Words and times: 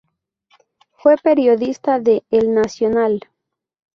Fue 0.93 1.15
periodista 1.17 1.99
de 1.99 2.23
"El 2.31 2.55
Nacional". 2.55 3.21